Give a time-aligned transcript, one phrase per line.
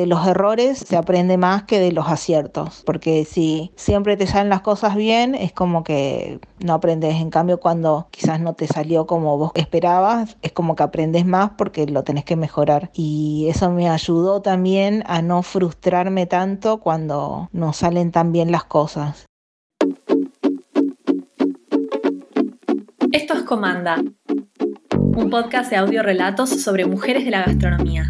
[0.00, 4.48] de los errores se aprende más que de los aciertos, porque si siempre te salen
[4.48, 7.16] las cosas bien, es como que no aprendes.
[7.16, 11.50] En cambio, cuando quizás no te salió como vos esperabas, es como que aprendes más
[11.58, 12.90] porque lo tenés que mejorar.
[12.94, 18.64] Y eso me ayudó también a no frustrarme tanto cuando no salen tan bien las
[18.64, 19.26] cosas.
[23.12, 24.02] Esto es Comanda,
[24.96, 28.08] un podcast de audio relatos sobre mujeres de la gastronomía.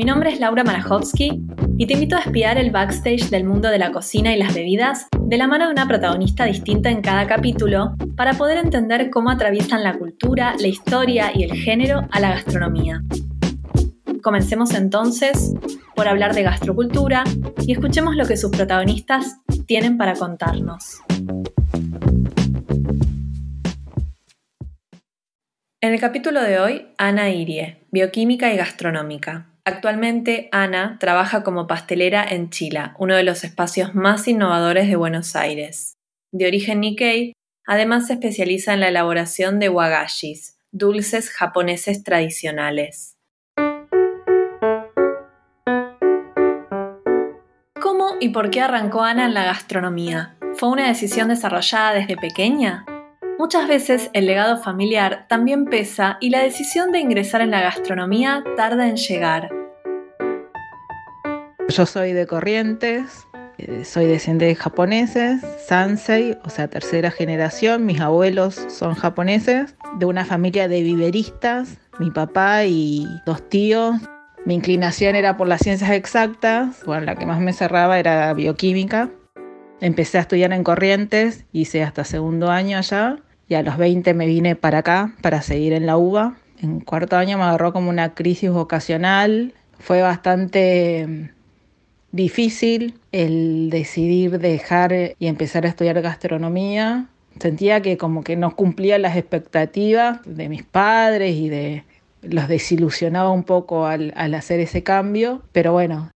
[0.00, 1.42] Mi nombre es Laura Marajowski
[1.76, 5.08] y te invito a espiar el backstage del mundo de la cocina y las bebidas
[5.20, 9.84] de la mano de una protagonista distinta en cada capítulo para poder entender cómo atraviesan
[9.84, 13.02] la cultura, la historia y el género a la gastronomía.
[14.22, 15.52] Comencemos entonces
[15.94, 17.22] por hablar de gastrocultura
[17.66, 19.36] y escuchemos lo que sus protagonistas
[19.66, 21.02] tienen para contarnos.
[25.82, 29.49] En el capítulo de hoy, Ana Irie, bioquímica y gastronómica.
[29.64, 35.36] Actualmente, Ana trabaja como pastelera en Chila, uno de los espacios más innovadores de Buenos
[35.36, 35.98] Aires.
[36.32, 37.34] De origen Nikkei,
[37.66, 43.16] además se especializa en la elaboración de wagashis, dulces japoneses tradicionales.
[47.80, 50.36] ¿Cómo y por qué arrancó Ana en la gastronomía?
[50.54, 52.86] ¿Fue una decisión desarrollada desde pequeña?
[53.40, 58.44] Muchas veces el legado familiar también pesa y la decisión de ingresar en la gastronomía
[58.54, 59.48] tarda en llegar.
[61.70, 67.86] Yo soy de Corrientes, eh, soy descendiente de japoneses, Sansei, o sea, tercera generación.
[67.86, 73.96] Mis abuelos son japoneses, de una familia de viveristas, mi papá y dos tíos.
[74.44, 79.08] Mi inclinación era por las ciencias exactas, bueno, la que más me cerraba era bioquímica.
[79.80, 83.16] Empecé a estudiar en Corrientes, hice hasta segundo año allá
[83.50, 86.36] y a los 20 me vine para acá para seguir en la UBA.
[86.62, 89.54] En cuarto año me agarró como una crisis vocacional.
[89.76, 91.28] Fue bastante mm,
[92.12, 97.08] difícil el decidir dejar y empezar a estudiar gastronomía.
[97.40, 101.82] Sentía que como que no cumplía las expectativas de mis padres y de
[102.22, 106.12] los desilusionaba un poco al, al hacer ese cambio, pero bueno,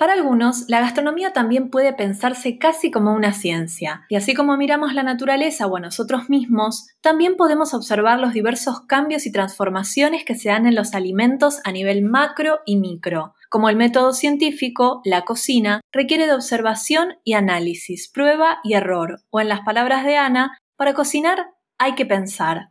[0.00, 4.94] para algunos, la gastronomía también puede pensarse casi como una ciencia, y así como miramos
[4.94, 10.36] la naturaleza o a nosotros mismos, también podemos observar los diversos cambios y transformaciones que
[10.36, 13.34] se dan en los alimentos a nivel macro y micro.
[13.50, 19.42] Como el método científico, la cocina requiere de observación y análisis, prueba y error, o
[19.42, 22.70] en las palabras de Ana, para cocinar hay que pensar.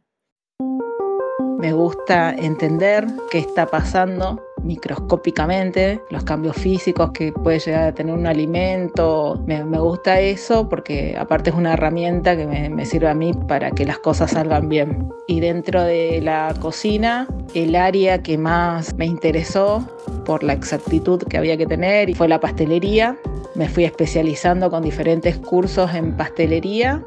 [1.60, 8.14] Me gusta entender qué está pasando microscópicamente, los cambios físicos que puede llegar a tener
[8.14, 9.42] un alimento.
[9.46, 13.86] Me, gusta eso porque aparte es una herramienta que me, sirve a mí para que
[13.86, 15.10] las cosas salgan bien.
[15.28, 19.88] Y dentro de la cocina, el área que más me interesó
[20.26, 23.18] por la exactitud que había que tener fue la pastelería.
[23.56, 27.04] Me fui especializando con diferentes cursos en pastelería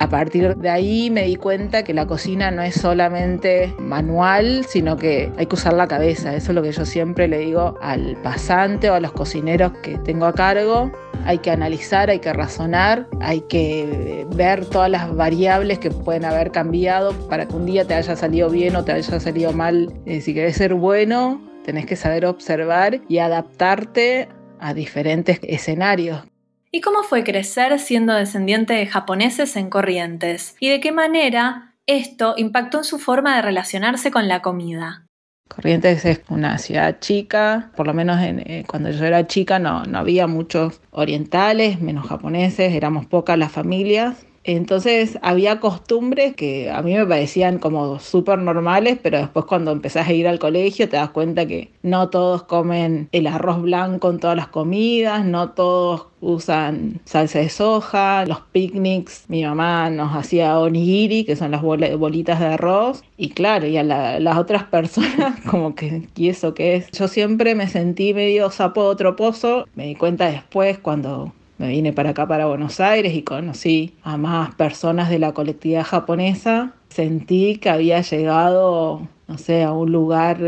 [0.00, 4.96] a partir de ahí me di cuenta que la cocina no es solamente manual, sino
[4.96, 6.34] que hay que usar la cabeza.
[6.34, 9.98] Eso es lo que yo siempre le digo al pasante o a los cocineros que
[9.98, 10.92] tengo a cargo.
[11.24, 16.52] Hay que analizar, hay que razonar, hay que ver todas las variables que pueden haber
[16.52, 19.92] cambiado para que un día te haya salido bien o te haya salido mal.
[20.06, 24.28] Si querés ser bueno, tenés que saber observar y adaptarte
[24.60, 26.22] a diferentes escenarios.
[26.70, 30.54] ¿Y cómo fue crecer siendo descendiente de japoneses en Corrientes?
[30.60, 35.06] ¿Y de qué manera esto impactó en su forma de relacionarse con la comida?
[35.48, 39.98] Corrientes es una ciudad chica, por lo menos eh, cuando yo era chica no, no
[39.98, 44.26] había muchos orientales, menos japoneses, éramos pocas las familias.
[44.48, 50.08] Entonces había costumbres que a mí me parecían como súper normales, pero después cuando empezás
[50.08, 54.18] a ir al colegio te das cuenta que no todos comen el arroz blanco en
[54.18, 60.58] todas las comidas, no todos usan salsa de soja, los picnics, mi mamá nos hacía
[60.58, 65.74] onigiri, que son las bolitas de arroz, y claro, y a las otras personas como
[65.74, 66.90] que, ¿y eso qué es?
[66.92, 72.10] Yo siempre me sentí medio sapo troposo, me di cuenta después cuando me vine para
[72.10, 76.72] acá, para Buenos Aires, y conocí a más personas de la colectividad japonesa.
[76.88, 80.38] Sentí que había llegado, no sé, a un lugar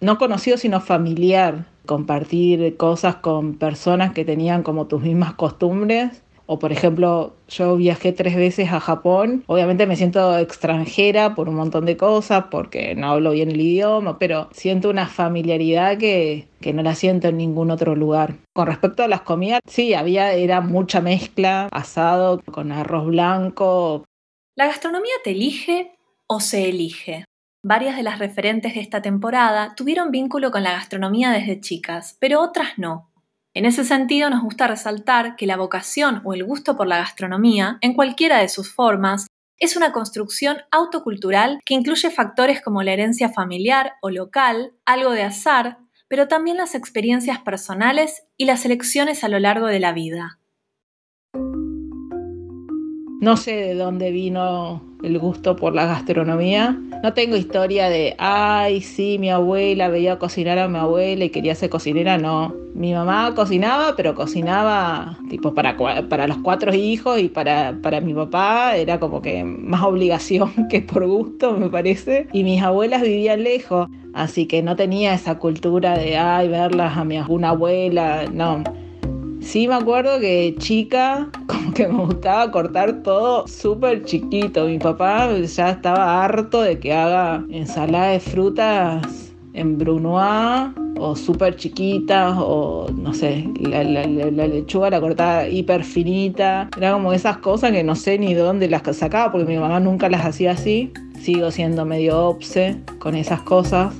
[0.00, 1.66] no conocido, sino familiar.
[1.84, 6.22] Compartir cosas con personas que tenían como tus mismas costumbres
[6.52, 9.42] o por ejemplo, yo viajé tres veces a Japón.
[9.46, 14.18] Obviamente me siento extranjera por un montón de cosas, porque no hablo bien el idioma,
[14.18, 18.34] pero siento una familiaridad que, que no la siento en ningún otro lugar.
[18.54, 24.04] Con respecto a las comidas, sí, había, era mucha mezcla, asado con arroz blanco.
[24.54, 25.94] ¿La gastronomía te elige
[26.26, 27.24] o se elige?
[27.64, 32.42] Varias de las referentes de esta temporada tuvieron vínculo con la gastronomía desde chicas, pero
[32.42, 33.11] otras no.
[33.54, 37.78] En ese sentido, nos gusta resaltar que la vocación o el gusto por la gastronomía,
[37.82, 39.26] en cualquiera de sus formas,
[39.58, 45.22] es una construcción autocultural que incluye factores como la herencia familiar o local, algo de
[45.22, 45.78] azar,
[46.08, 50.40] pero también las experiencias personales y las elecciones a lo largo de la vida.
[53.22, 56.76] No sé de dónde vino el gusto por la gastronomía.
[57.04, 61.54] No tengo historia de, ay, sí, mi abuela veía cocinar a mi abuela y quería
[61.54, 62.52] ser cocinera, no.
[62.74, 65.76] Mi mamá cocinaba, pero cocinaba tipo para,
[66.08, 70.80] para los cuatro hijos y para, para mi papá era como que más obligación que
[70.82, 72.26] por gusto, me parece.
[72.32, 77.04] Y mis abuelas vivían lejos, así que no tenía esa cultura de, ay, verlas a
[77.04, 78.64] mi una abuela, no
[79.42, 84.66] Sí me acuerdo que chica, como que me gustaba cortar todo súper chiquito.
[84.66, 91.56] Mi papá ya estaba harto de que haga ensalada de frutas en brunoise o súper
[91.56, 96.70] chiquitas o no sé, la, lechuga la cortaba hiper finita.
[96.76, 99.80] Era como esas cosas que no sé ni de dónde las sacaba porque mi mamá
[99.80, 100.92] nunca las hacía así.
[101.20, 103.94] Sigo siendo medio obse con esas cosas.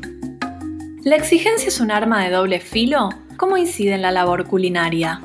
[1.04, 3.08] ¿La exigencia es un arma de doble filo?
[3.36, 5.20] ¿Cómo incide en la labor culinaria?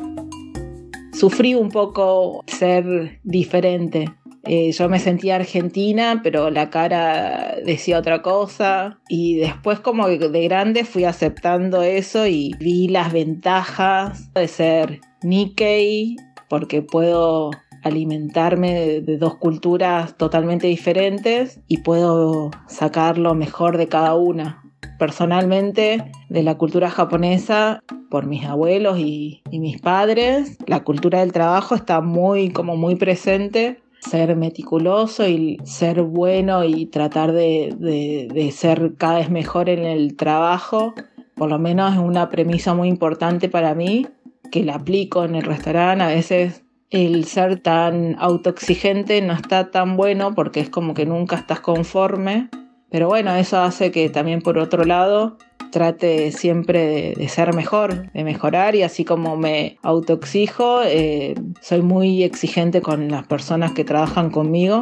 [1.17, 4.05] Sufrí un poco ser diferente.
[4.43, 8.99] Eh, yo me sentía argentina, pero la cara decía otra cosa.
[9.09, 16.15] Y después como de grande fui aceptando eso y vi las ventajas de ser Nikkei,
[16.49, 17.51] porque puedo
[17.83, 24.66] alimentarme de, dos culturas totalmente diferentes y puedo sacar lo mejor de cada una
[24.97, 30.57] personalmente de la cultura japonesa por mis abuelos y, mis padres.
[30.65, 33.81] La cultura del trabajo está muy, como muy presente.
[33.99, 40.15] Ser meticuloso y ser bueno y tratar de, de ser cada vez mejor en el
[40.15, 40.93] trabajo,
[41.35, 44.05] por lo menos es una premisa muy importante para mí,
[44.51, 46.03] que la aplico en el restaurante.
[46.03, 51.35] A veces el ser tan autoexigente no está tan bueno porque es como que nunca
[51.35, 52.49] estás conforme
[52.89, 55.37] pero bueno, eso hace que también por otro lado
[55.71, 62.23] trate siempre de, ser mejor, de mejorar y así como me autoexijo, eh, soy muy
[62.23, 64.81] exigente con las personas que trabajan conmigo.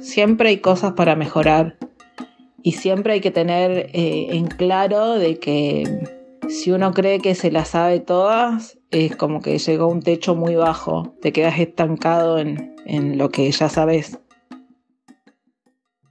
[0.00, 1.78] Siempre hay cosas para mejorar
[2.62, 5.84] y siempre hay que tener eh, en claro de que
[6.48, 10.34] si uno cree que se las sabe todas, es como que llegó a un techo
[10.34, 14.18] muy bajo, te quedas estancado en, en lo que ya sabes.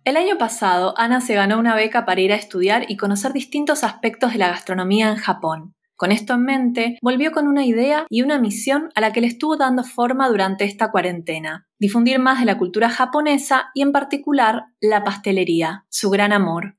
[0.05, 3.83] El año pasado, Ana se ganó una beca para ir a estudiar y conocer distintos
[3.83, 5.73] aspectos de la gastronomía en Japón.
[5.95, 9.25] Con esto en mente, volvió con una idea y una misión a la que le
[9.25, 11.67] estuvo dando forma durante esta cuarentena.
[11.79, 16.77] Difundir más de la cultura japonesa y en particular la pastelería, su gran amor.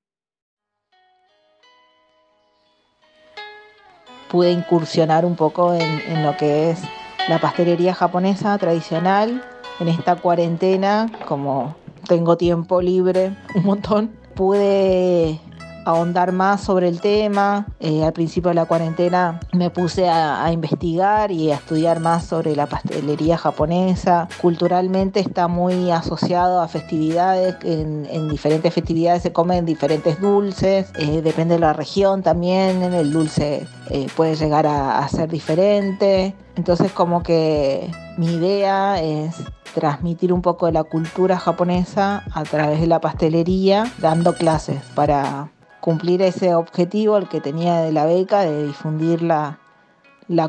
[4.30, 6.80] Pude incursionar un poco en, en lo que es
[7.28, 9.42] la pastelería japonesa tradicional
[9.80, 11.74] en esta cuarentena como
[12.06, 15.40] tengo tiempo libre, un montón, pude
[15.86, 17.66] ahondar más sobre el tema.
[17.80, 22.56] Eh, al principio de la cuarentena me puse a, investigar y a estudiar más sobre
[22.56, 24.28] la pastelería japonesa.
[24.42, 27.56] Culturalmente está muy asociado a festividades.
[27.62, 30.90] En, diferentes festividades se comen diferentes dulces.
[30.98, 32.82] Eh, depende de la región también.
[32.82, 36.34] El dulce eh, puede llegar a, a ser diferente.
[36.56, 39.36] Entonces como que mi idea es
[39.74, 45.50] transmitir un poco de la cultura japonesa a través de la pastelería, dando clases para
[45.86, 49.60] cumplir ese objetivo, el que tenía de la beca, de difundir la,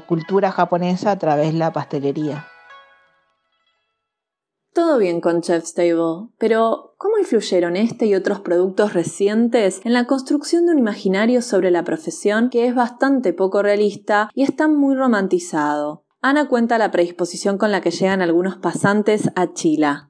[0.08, 2.48] cultura japonesa a través de la pastelería.
[4.74, 10.06] Todo bien con Chef's Table, pero ¿cómo influyeron este y otros productos recientes en la
[10.08, 14.96] construcción de un imaginario sobre la profesión que es bastante poco realista y está muy
[14.96, 16.04] romantizado?
[16.20, 20.10] Ana cuenta la predisposición con la que llegan algunos pasantes a Chila.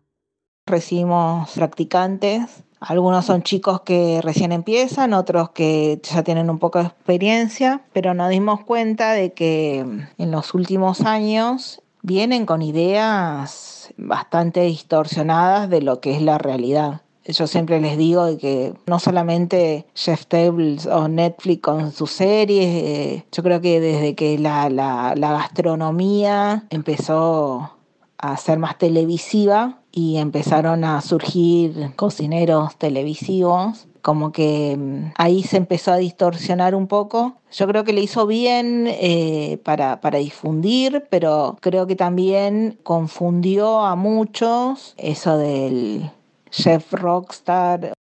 [0.68, 6.86] Recibimos practicantes, algunos son chicos que recién empiezan, otros que ya tienen un poco de
[6.86, 14.62] experiencia, pero nos dimos cuenta de que en los últimos años vienen con ideas bastante
[14.62, 17.02] distorsionadas de lo que es la realidad.
[17.26, 23.26] Yo siempre les digo que no solamente Chef Tables o Netflix con sus series, eh,
[23.32, 27.77] yo creo que desde que la, la gastronomía empezó
[28.18, 35.58] a ser más televisiva y empezaron a surgir cocineros televisivos, como que mm, ahí se
[35.58, 37.38] empezó a distorsionar un poco.
[37.52, 43.82] Yo creo que le hizo bien eh, para, para difundir, pero creo que también confundió
[43.82, 46.12] a muchos eso del
[46.50, 47.94] chef rockstar.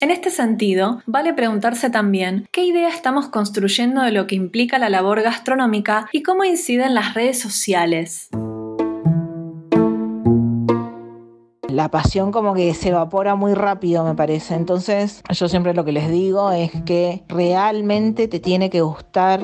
[0.00, 4.90] En este sentido, vale preguntarse también qué idea estamos construyendo de lo que implica la
[4.90, 8.30] labor gastronómica y cómo inciden las redes sociales.
[11.72, 14.54] La pasión como que se evapora muy rápido, me parece.
[14.54, 19.40] Entonces, yo siempre lo que les digo es que realmente te tiene que gustar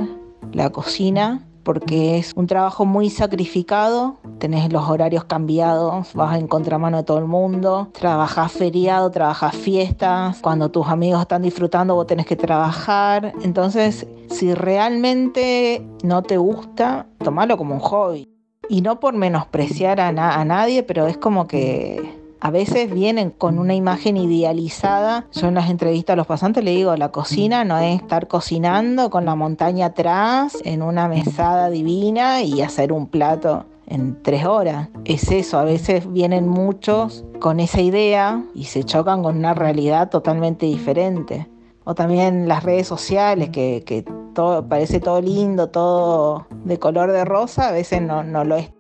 [0.53, 6.97] la cocina porque es un trabajo muy sacrificado, tenés los horarios cambiados, vas en contramano
[6.97, 12.25] de todo el mundo, trabajas feriado, trabajas fiestas, cuando tus amigos están disfrutando vos tenés
[12.25, 18.27] que trabajar, entonces si realmente no te gusta, tomalo como un hobby.
[18.71, 23.59] Y no por menospreciar a, a nadie, pero es como que a veces vienen con
[23.59, 25.27] una imagen idealizada.
[25.33, 29.11] Yo en las entrevistas a los pasantes le digo, la cocina no es estar cocinando
[29.11, 34.89] con la montaña atrás en una mesada divina y hacer un plato en tres horas.
[35.05, 40.11] Es eso, a veces vienen muchos con esa idea y se chocan con una realidad
[40.11, 41.49] totalmente diferente.
[41.85, 44.05] O también las redes sociales, que,
[44.35, 48.71] todo, parece todo lindo, todo de color de rosa, a veces no, no lo es.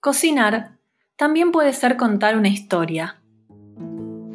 [0.00, 0.77] Cocinar
[1.18, 3.16] también puede ser contar una historia.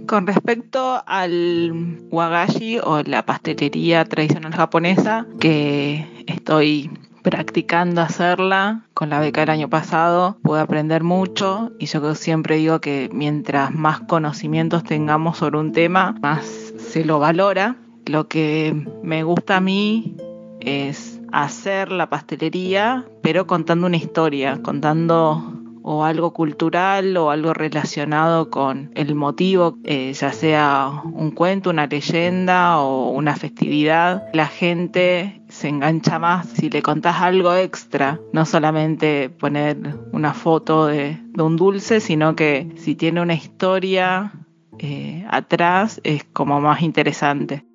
[0.05, 6.91] Con respecto al wagashi o la pastelería tradicional japonesa, que estoy
[7.23, 12.81] practicando hacerla con la beca del año pasado, puedo aprender mucho y yo siempre digo
[12.81, 17.77] que mientras más conocimientos tengamos sobre un tema, más se lo valora.
[18.05, 20.17] Lo que me gusta a mí
[20.59, 28.49] es hacer la pastelería, pero contando una historia, contando o algo cultural o algo relacionado
[28.49, 35.41] con el motivo, eh, ya sea un cuento, una leyenda o una festividad, la gente
[35.49, 39.77] se engancha más si le contás algo extra, no solamente poner
[40.11, 44.31] una foto de, un dulce, sino que si tiene una historia
[44.79, 47.65] eh, atrás es como más interesante.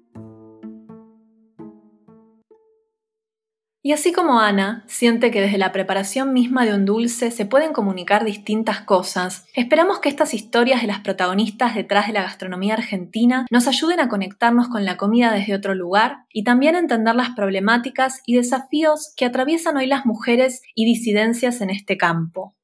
[3.81, 7.73] Y así como Ana siente que desde la preparación misma de un dulce se pueden
[7.73, 13.47] comunicar distintas cosas, esperamos que estas historias de las protagonistas detrás de la gastronomía argentina
[13.53, 17.31] nos ayuden a conectarnos con la comida desde otro lugar y también a entender las
[17.31, 22.58] problemáticas y desafíos que atraviesan hoy las mujeres y disidencias en este campo.